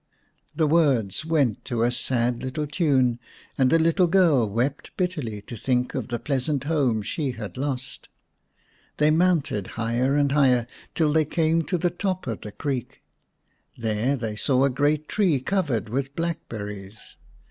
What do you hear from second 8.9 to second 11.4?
They mounted higher and higher till they